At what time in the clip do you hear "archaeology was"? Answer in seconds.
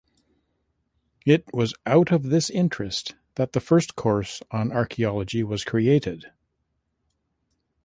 4.71-5.63